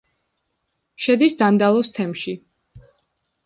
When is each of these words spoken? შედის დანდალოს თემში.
შედის 1.07 1.37
დანდალოს 1.43 1.95
თემში. 2.01 2.37